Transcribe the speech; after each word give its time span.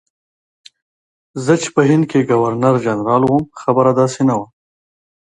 زه 1.45 1.53
چې 1.61 1.69
په 1.75 1.81
هند 1.89 2.03
کې 2.11 2.27
ګورنرجنرال 2.29 3.23
وم 3.25 3.43
خبره 3.61 3.91
داسې 3.99 4.21
نه 4.27 4.33
وه. 4.39 4.47